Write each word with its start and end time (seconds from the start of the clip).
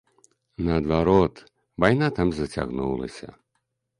Наадварот, 0.67 1.35
вайна 1.85 2.09
там 2.19 2.29
зацягнулася. 2.39 3.27